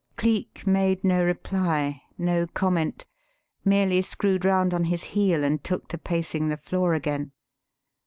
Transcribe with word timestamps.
Cleek 0.17 0.65
made 0.65 1.03
no 1.03 1.23
reply, 1.23 2.01
no 2.17 2.47
comment; 2.47 3.05
merely 3.63 4.01
screwed 4.01 4.43
round 4.45 4.73
on 4.73 4.85
his 4.85 5.03
heel 5.03 5.43
and 5.43 5.63
took 5.63 5.87
to 5.89 5.97
pacing 5.99 6.47
the 6.47 6.57
floor 6.57 6.95
again. 6.95 7.33